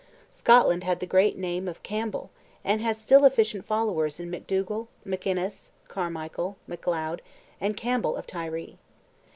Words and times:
Scotland 0.31 0.83
had 0.83 0.99
the 0.99 1.05
great 1.05 1.37
name 1.37 1.67
of 1.67 1.83
Campbell, 1.83 2.31
and 2.65 2.81
has 2.81 2.97
still 2.99 3.23
efficient 3.23 3.65
followers 3.67 4.19
in 4.19 4.31
MacDougall, 4.31 4.87
MacInnes, 5.05 5.69
Carmichael, 5.89 6.57
Macleod, 6.65 7.21
and 7.59 7.77
Campbell 7.77 8.15
of 8.15 8.25
Tiree. 8.25 8.79